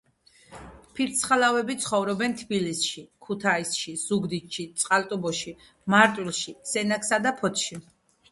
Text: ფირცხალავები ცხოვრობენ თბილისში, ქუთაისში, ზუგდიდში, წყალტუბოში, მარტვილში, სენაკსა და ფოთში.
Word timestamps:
ფირცხალავები 0.99 1.73
ცხოვრობენ 1.81 2.33
თბილისში, 2.39 3.03
ქუთაისში, 3.27 3.93
ზუგდიდში, 4.05 4.65
წყალტუბოში, 4.83 5.55
მარტვილში, 5.95 6.57
სენაკსა 6.73 7.21
და 7.27 7.37
ფოთში. 7.43 7.79